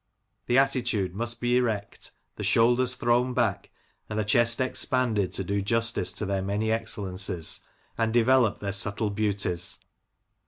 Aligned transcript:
The 0.47 0.57
attitude 0.57 1.13
must 1.13 1.39
be 1.39 1.57
erect, 1.57 2.09
the 2.35 2.43
shoulders 2.43 2.95
thrown 2.95 3.35
back, 3.35 3.69
and 4.09 4.17
the 4.17 4.25
chest 4.25 4.59
expanded 4.59 5.31
to 5.33 5.43
do 5.43 5.61
justice 5.61 6.11
to 6.13 6.25
their 6.25 6.41
many 6.41 6.71
excellencies 6.71 7.59
and 7.99 8.11
develop 8.11 8.61
their 8.61 8.73
subtle 8.73 9.11
beauties. 9.11 9.77